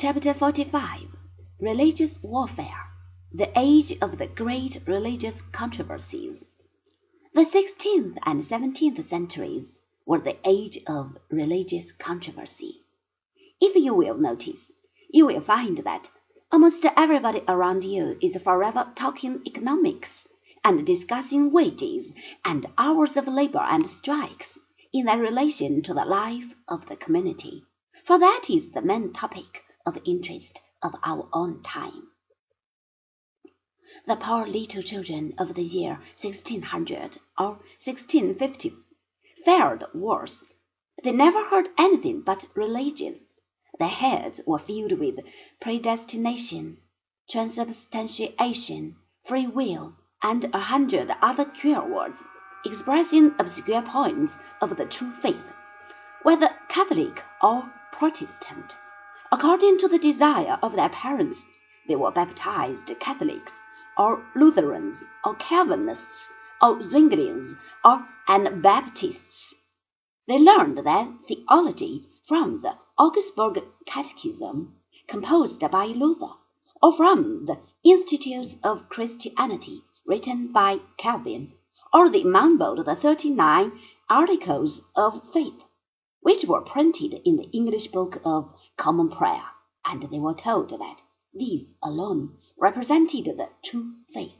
[0.00, 1.08] Chapter 45
[1.58, 2.86] Religious Warfare
[3.34, 6.44] The Age of the Great Religious Controversies.
[7.34, 9.72] The sixteenth and seventeenth centuries
[10.06, 12.84] were the age of religious controversy.
[13.60, 14.70] If you will notice,
[15.10, 16.08] you will find that
[16.52, 20.28] almost everybody around you is forever talking economics
[20.62, 22.12] and discussing wages
[22.44, 24.60] and hours of labor and strikes
[24.92, 27.64] in their relation to the life of the community,
[28.04, 32.08] for that is the main topic of interest of our own time.
[34.06, 38.74] The poor little children of the year 1600 or 1650
[39.46, 40.44] fared worse.
[41.02, 43.20] They never heard anything but religion.
[43.78, 45.20] Their heads were filled with
[45.58, 46.82] predestination,
[47.30, 52.22] transubstantiation, free will, and a hundred other queer words,
[52.66, 55.50] expressing obscure points of the true faith,
[56.24, 58.76] whether Catholic or Protestant.
[59.30, 61.44] According to the desire of their parents,
[61.86, 63.60] they were baptized Catholics,
[63.98, 66.28] or Lutherans, or Calvinists,
[66.62, 69.54] or Zwinglians, or Anabaptists.
[70.26, 74.74] They learned their theology from the Augsburg Catechism,
[75.06, 76.32] composed by Luther,
[76.82, 81.52] or from the Institutes of Christianity, written by Calvin,
[81.92, 85.64] or they mumbled the thirty nine Articles of Faith,
[86.20, 89.44] which were printed in the English Book of Common Prayer,
[89.84, 91.02] and they were told that
[91.34, 94.37] these alone represented the true faith.